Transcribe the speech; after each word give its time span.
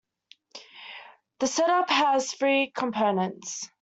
The 1.37 1.45
setup 1.45 1.91
has 1.91 2.31
three 2.33 2.71
components. 2.71 3.69